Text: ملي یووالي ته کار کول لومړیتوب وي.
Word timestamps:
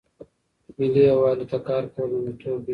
ملي 0.77 1.01
یووالي 1.09 1.45
ته 1.51 1.57
کار 1.67 1.83
کول 1.93 2.07
لومړیتوب 2.11 2.59
وي. 2.65 2.69